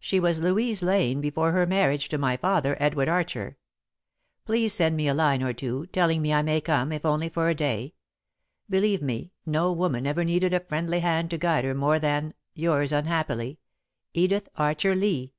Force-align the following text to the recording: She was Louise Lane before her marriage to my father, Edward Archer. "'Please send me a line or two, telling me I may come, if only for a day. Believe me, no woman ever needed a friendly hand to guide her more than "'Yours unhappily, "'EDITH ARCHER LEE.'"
She 0.00 0.20
was 0.20 0.42
Louise 0.42 0.82
Lane 0.82 1.22
before 1.22 1.52
her 1.52 1.64
marriage 1.66 2.10
to 2.10 2.18
my 2.18 2.36
father, 2.36 2.76
Edward 2.78 3.08
Archer. 3.08 3.56
"'Please 4.44 4.74
send 4.74 4.98
me 4.98 5.08
a 5.08 5.14
line 5.14 5.42
or 5.42 5.54
two, 5.54 5.86
telling 5.86 6.20
me 6.20 6.30
I 6.30 6.42
may 6.42 6.60
come, 6.60 6.92
if 6.92 7.06
only 7.06 7.30
for 7.30 7.48
a 7.48 7.54
day. 7.54 7.94
Believe 8.68 9.00
me, 9.00 9.32
no 9.46 9.72
woman 9.72 10.06
ever 10.06 10.24
needed 10.24 10.52
a 10.52 10.60
friendly 10.60 11.00
hand 11.00 11.30
to 11.30 11.38
guide 11.38 11.64
her 11.64 11.74
more 11.74 11.98
than 11.98 12.34
"'Yours 12.52 12.92
unhappily, 12.92 13.60
"'EDITH 14.12 14.50
ARCHER 14.56 14.94
LEE.'" 14.94 15.32